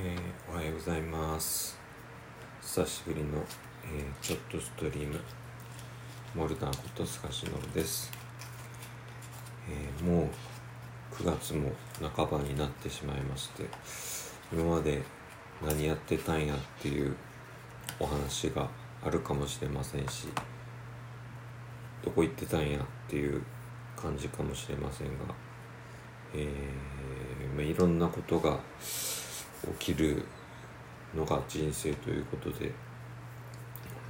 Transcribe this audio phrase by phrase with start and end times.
[0.00, 1.76] えーおはようございます。
[2.62, 3.38] 久しぶりの、
[3.92, 5.18] えーちょっとストリーム。
[6.36, 8.12] モルダンことスカシノルです、
[9.68, 10.30] えーも
[11.10, 11.72] う9月も
[12.14, 13.64] 半ばになってしまいまして
[14.52, 15.02] 今まで
[15.66, 17.16] 何やってたんやっていう
[17.98, 18.68] お話が
[19.04, 20.28] あるかもしれませんし
[22.04, 23.42] どこ行ってたんやっていう
[23.96, 25.12] 感じかもしれませんが、
[26.36, 26.46] え
[27.56, 28.60] まあ、いろんなことが
[29.78, 30.24] 起きる
[31.14, 32.72] のが人生ということで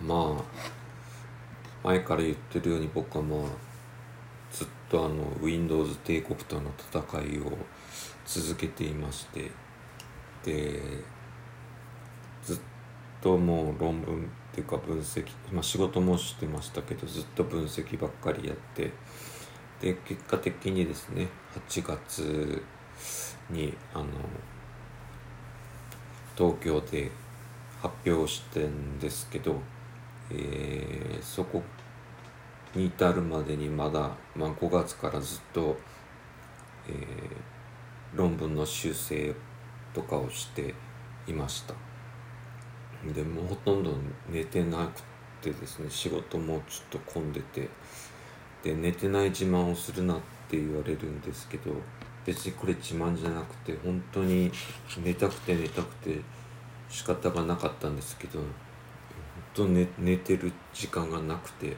[0.02, 3.40] まあ前から言ってるように僕はまあ
[4.52, 7.52] ずっとあの Windows 帝国との戦いを
[8.26, 9.50] 続けていまして
[10.44, 10.80] で
[12.42, 12.58] ずっ
[13.20, 18.92] ともう論文っていうか分析、まあ、仕事もしてましたけどずっと分析ばっかりやって
[19.80, 21.28] で結果的にですね
[21.70, 22.62] 8月
[23.50, 24.06] にあの
[26.38, 27.10] 東京で
[27.82, 29.56] 発表してんですけど、
[30.30, 31.60] えーそこ
[32.76, 35.76] に至るまでにまだ、まあ、5月からずっと、
[36.88, 36.96] えー
[38.14, 39.34] 論文の修正
[39.92, 40.74] とかをして
[41.26, 41.74] いました。
[43.12, 43.92] でもうほとんど
[44.30, 45.02] 寝てなく
[45.42, 47.68] てですね仕事もちょっと混んでて
[48.62, 51.70] で寝てない自慢をするなって言われるんですけど
[52.28, 54.52] 別にこれ自慢じゃなくて本当に
[55.02, 56.20] 寝たくて寝たくて
[56.90, 58.48] 仕方がなかったんですけど本
[59.54, 61.74] 当寝寝てる時間がなくて。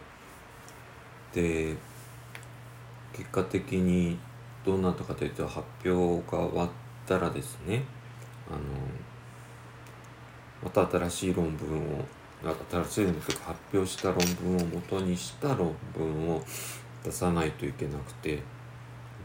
[1.32, 1.76] で
[3.12, 4.18] 結果的に
[4.64, 5.90] どうなったかというと発表
[6.28, 6.68] が終わっ
[7.06, 7.84] たらですね
[8.48, 8.58] あの
[10.64, 12.04] また新しい論文を
[12.68, 16.42] 新しい論文というか発表した論文を元にした論文を
[17.04, 18.59] 出さないといけなくて。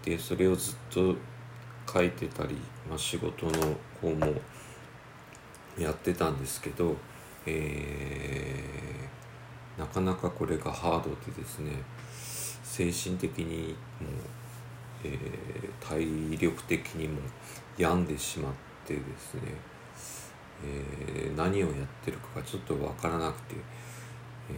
[0.06, 1.16] でそれをずっと
[1.92, 2.56] 書いてたり、
[2.88, 3.52] まあ、仕事の
[4.00, 4.34] 方も
[5.78, 6.95] やってたんですけど、
[7.45, 8.76] えー
[9.78, 11.73] なかなかこれがハードでですね
[12.64, 14.08] 精神的にも、
[15.04, 17.20] えー体力的にも
[17.77, 18.54] 病んでしまっ
[18.86, 19.42] てですね、
[20.64, 23.55] えー何をやってるかがちょっとわからなくて、
[24.49, 24.54] え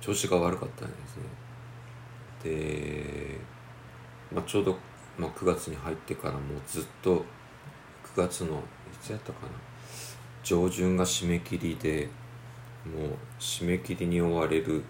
[0.00, 1.22] 調子が悪かったんですね。
[2.42, 3.38] で、
[4.32, 4.76] まあ、ちょうど、
[5.18, 7.24] まあ、9月に入ってからもうずっと
[8.14, 8.60] 9月のい
[9.00, 9.52] つやったかな？
[10.42, 12.08] 上旬が締め切りで
[12.84, 14.82] もう締め切りに追われる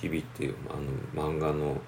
[0.00, 0.74] 日々っていうあ
[1.18, 1.80] の漫画の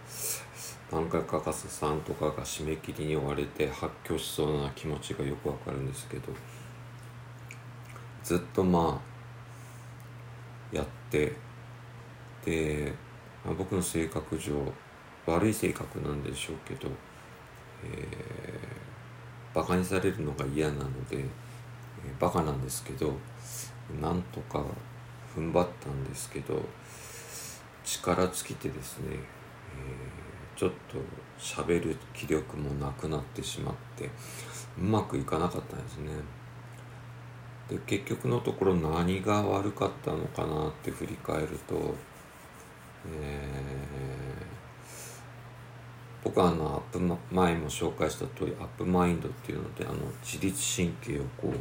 [0.91, 6.33] 漫画家さんとかが締め切りに追われて発狂しそうな気持ちがよくわかるんですけど
[8.23, 9.01] ずっとま
[10.73, 11.35] あやって
[12.45, 12.93] で、
[13.45, 14.53] まあ僕の性格上
[15.27, 16.89] 悪い性格なんでしょうけど、
[17.85, 21.29] えー、バカにされるのが嫌なので、えー
[22.19, 23.15] バカなんですけど
[24.01, 24.65] なんとか
[25.37, 26.61] 踏ん張ったんですけど
[27.85, 29.19] 力尽きてですね、えー
[30.55, 30.99] ちょっと
[31.39, 34.11] 喋る気力もなくなってしまって
[34.79, 36.11] うまくいかなかったんですね。
[37.71, 41.95] で結局のところ何が悪かったのかなって振り返ると、
[43.07, 44.12] えー
[46.25, 51.53] 僕はあのアップ前も紹介した通りアップマインドっていうのであの自律神経をこ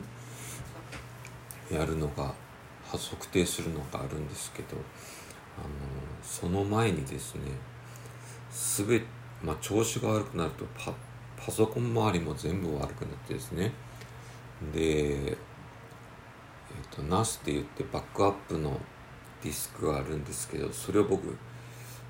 [1.72, 2.33] うやるのが
[2.85, 4.77] 測定するのがあるんですけど
[5.57, 5.67] あの
[6.22, 7.41] その前にですね
[8.51, 9.01] すべ
[9.41, 10.93] まあ調子が悪くなるとパ
[11.43, 13.72] パソコン周りも全部悪くなってですね。
[14.73, 15.35] でえっ、
[16.91, 18.79] と NAS って言ってバックアップの
[19.43, 21.35] ディスクがあるんですけどそれを僕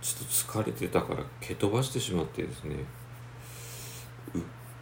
[0.01, 2.75] ちょっと疲れてたから蹴飛ばしてしまってですね。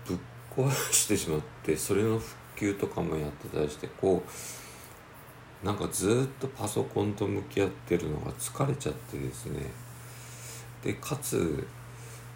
[0.06, 0.18] ぶっ
[0.56, 4.24] 壊してしまってそれの復旧とかもやってたりしてこ
[5.63, 9.59] うなんかずっとパソコンと向き合ってるのが疲れちゃってですね。
[10.81, 11.68] でかつ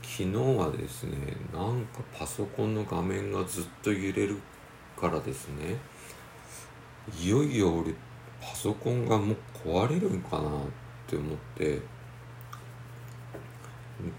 [0.01, 1.17] 昨日はですね
[1.53, 4.38] なんかパソコンの画面がずっと揺れる
[5.00, 5.77] からですね。
[7.18, 7.94] いよいよ俺
[8.41, 10.51] パソコンがもう壊れるんかなっ
[11.07, 11.93] て思って。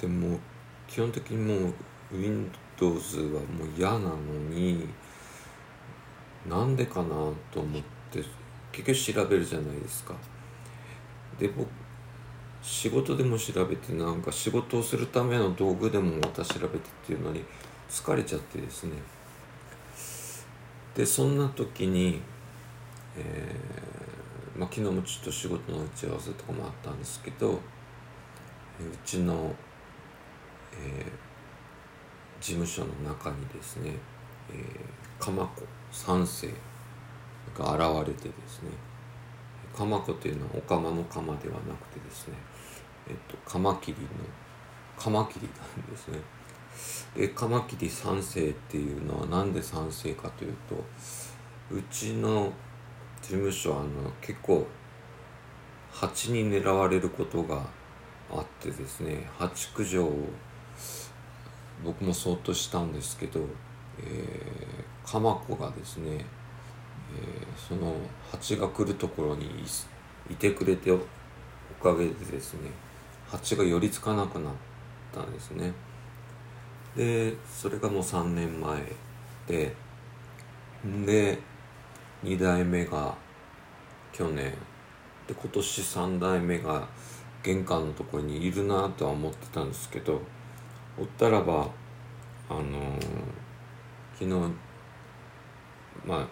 [0.00, 0.38] でも
[0.86, 1.74] 基本的にもう
[2.12, 4.16] Windows はもう嫌なの
[4.50, 4.88] に
[6.48, 7.08] なんでかな
[7.50, 8.22] と思って
[8.72, 10.14] 結局調べるじゃないですか。
[11.38, 11.68] で僕
[12.62, 17.44] 仕事でも調べてなんか仕事をするための道具でもまた調べてっていうのに
[17.90, 18.92] 疲れちゃってですね。
[20.94, 22.20] でそんな時に、
[23.16, 27.58] えーまあ、昨日もちょっと仕事の打ち合わせとかもあったんですけどう
[29.04, 29.54] ちの、
[30.82, 31.24] えー
[32.44, 33.92] 事務所の中にですね、
[34.50, 34.58] えー、
[35.18, 36.48] 鎌子三世
[37.56, 38.68] が現れてですね
[39.74, 42.34] 鎌子というのはお釜の釜ではなくてですね
[43.08, 44.08] えっとカマキリの
[44.98, 46.18] カマキリなんですね。
[47.16, 50.76] でカマキリ三世っていうのは何で三世かというと
[51.70, 52.52] うちの
[53.22, 53.88] 事務所はあの
[54.20, 54.66] 結構
[55.90, 57.62] 蜂に狙われることが
[58.30, 60.28] あってですね蜂駆除を
[61.84, 63.40] 僕も相当したんですけど、
[64.00, 66.24] えー、鎌子がですね、えー、
[67.68, 67.94] その
[68.30, 69.46] 蜂が来るところに
[70.30, 70.98] いてくれてお
[71.82, 72.70] かげでですね
[73.28, 74.54] 蜂が寄りつかなくなっ
[75.12, 75.72] たんですね。
[76.96, 78.80] でそれがもう3年前
[79.48, 79.74] で
[81.04, 81.38] で
[82.22, 83.14] 2代目が
[84.12, 84.52] 去年
[85.26, 86.86] で今年3代目が
[87.42, 90.20] 玄関のところにいるなとは思ってたんですけど
[90.98, 91.68] おったらば
[92.48, 92.98] あの、
[94.14, 94.30] 昨日
[96.06, 96.26] まあ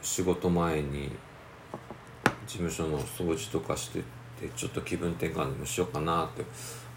[0.00, 1.12] 仕事前に
[2.46, 4.00] 事務所の掃除とかして
[4.40, 6.44] てちょっと気分転換でもしようかなって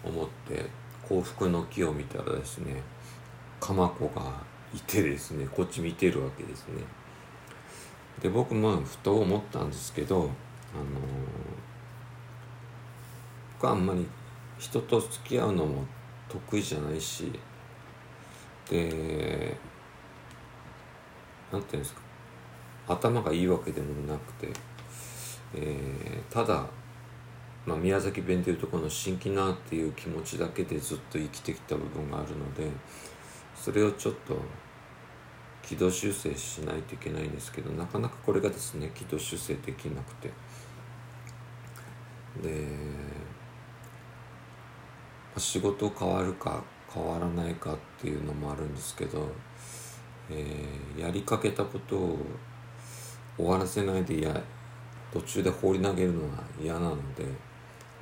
[0.04, 0.66] 思って
[1.08, 2.82] 幸福の木を見たらですね
[3.60, 4.42] 鎌子が
[4.74, 6.82] いてですねこっち見てるわけですね。
[8.20, 10.30] で僕もふと思ったんですけどあの、
[13.54, 14.06] 僕はあんまり
[14.58, 15.84] 人と付き合うのも
[16.28, 17.32] 得意じゃないし
[18.68, 19.56] で
[21.52, 22.00] 何て言うんですか
[22.88, 24.48] 頭がいいわけでもなくて、
[25.54, 26.64] えー、ただ、
[27.64, 32.68] まあ、宮崎弁でいうとこの「新規な」っていう気持ちだけでずっと生きてきた部分があるので
[33.54, 34.38] それをちょっと
[35.62, 40.30] 軌道修正しないといけないんですけどなかなかこれがですね軌道修正できなくて。
[42.42, 42.50] で
[45.38, 46.62] 仕事変わるか
[46.92, 49.28] 変わらないかっていうのもあるんですけど、
[50.30, 52.18] えー、やりかけたことを
[53.36, 54.42] 終わらせないでや
[55.12, 57.24] 途中で放り投げるのが嫌なので、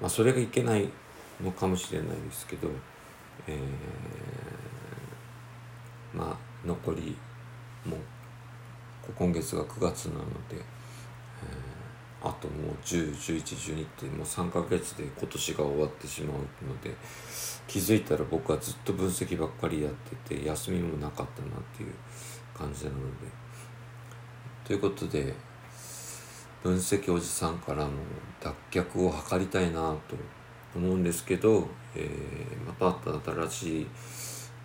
[0.00, 0.88] まあ、それがいけない
[1.42, 2.68] のかもしれないですけど、
[3.48, 7.16] えー、まあ残り
[7.84, 8.00] もう
[9.16, 10.56] 今月が9月なので、
[12.24, 16.90] あともう101112ってもう3ヶ月で今年が終わってしまうので
[17.68, 19.92] 気づいたら僕はずっと分析ばっかりやっ
[20.26, 21.92] てて休みもなかったなっていう
[22.56, 23.44] 感じなので。
[24.64, 25.34] ということで
[26.62, 27.90] 分析おじさんからの
[28.40, 30.16] 脱却を図りたいなと
[30.74, 33.86] 思うんですけど、えー、また新しい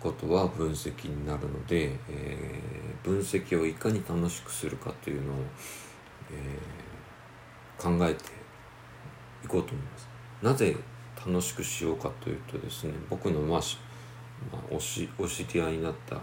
[0.00, 5.36] ことは分析になるので、えー、分析をいかに楽しくするかというのを、
[6.32, 6.89] えー、
[7.80, 8.24] 考えて
[9.44, 10.08] いこうと思います。
[10.42, 10.76] なぜ
[11.26, 13.60] 楽しくしようかというとですね僕のまあ、
[14.50, 16.16] まあ、おしお知り合いになった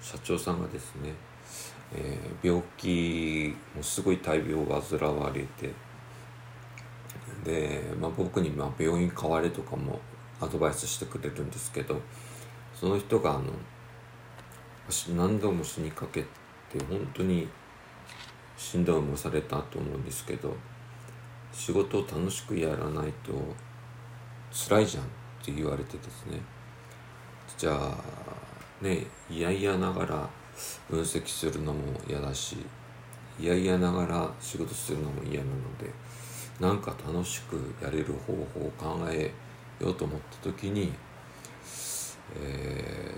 [0.00, 1.14] 社長さんがですね、
[1.94, 5.72] えー、病気もすごい大病を患われて
[7.44, 10.00] で、まあ、僕にま病院変われとかも
[10.40, 12.00] アドバイスしてくれるんですけど
[12.74, 13.44] その人があの
[15.16, 16.28] 何度も死にかけて
[16.90, 17.48] 本当に
[18.56, 20.54] しんどい思いされたと思うんですけど
[21.52, 23.32] 仕事を楽しくやらないと
[24.50, 25.06] 辛いじゃんっ
[25.44, 26.40] て言われてですね。
[27.58, 30.28] じゃあねいやいやながら
[30.90, 31.78] 分析するのも
[32.08, 32.56] 嫌だし
[33.38, 35.90] いやいやながら仕事するのも嫌なので
[36.60, 39.32] なんか楽しくやれる方法を考え
[39.80, 40.92] ようと思った時に
[42.34, 43.14] え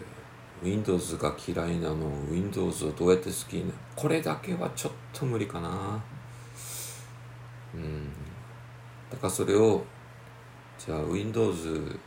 [0.62, 3.74] ー、Windows が嫌いなの Windows をどうやって好きになる？
[3.94, 6.02] これだけはちょっと無理かな。
[7.74, 8.08] うん。
[9.10, 9.84] だからそれを
[10.78, 11.98] じゃあ Windows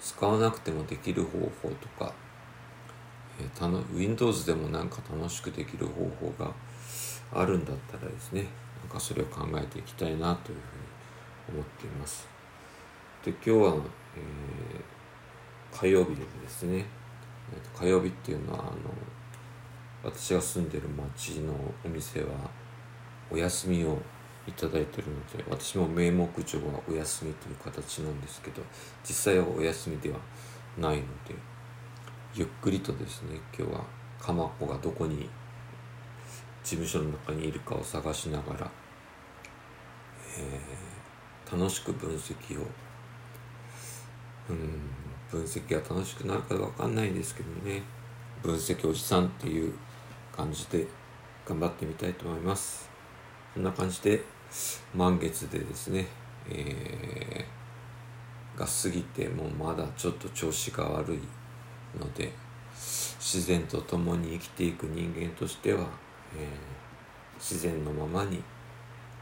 [0.00, 2.12] 使わなくてもできる方法とか、
[3.40, 6.52] えー、たの Windows でもなんか楽しくできる方法が
[7.32, 8.46] あるんだったらですね
[8.80, 10.58] なんかそれを考えていきたいなという
[11.48, 12.28] ふうに思っています。
[13.24, 13.74] で今日は、
[14.16, 14.96] えー
[15.78, 16.86] 火曜日でですね。
[17.78, 18.72] 火曜日っていうのはあの
[20.02, 21.52] 私が住んでる町の
[21.84, 22.28] お店は
[23.30, 23.98] お休みを
[24.46, 28.62] いただいてるので私も名目上はお休みという形なんですけど
[29.02, 30.18] 実際はお休みでは
[30.78, 31.34] ないので
[32.34, 33.84] ゆっくりとですね今日は
[34.20, 35.28] 鎌子がどこに
[36.62, 38.70] 事務所の中にいるかを探しながら、
[40.38, 42.66] えー、楽しく分析を
[44.48, 44.80] うん
[45.30, 47.82] 分析が楽しくなるか分かんないですけどね
[48.42, 49.72] 分析おじさんっていう
[50.36, 50.86] 感じで
[51.46, 52.90] 頑張ってみたいと思います。
[53.54, 54.22] こんな感じで
[54.94, 56.06] 満月でですね、
[56.48, 61.18] えー、が過ぎてもうまだちょっと調子が悪い
[61.98, 62.32] ので
[62.74, 65.86] 自然と共に生きていく人間としては、
[66.36, 66.76] えー
[67.38, 68.42] 自然のままに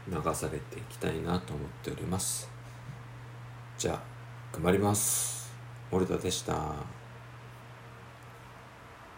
[0.07, 2.49] 流されていきたいなと思っております。
[3.77, 4.01] じゃあ
[4.53, 5.53] 頑張ります。
[5.91, 7.04] 森田でした。